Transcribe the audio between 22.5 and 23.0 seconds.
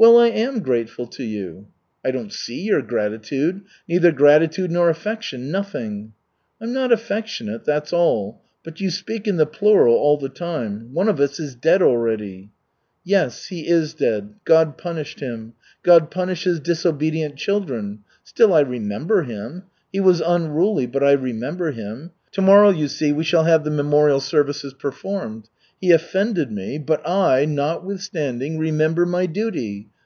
you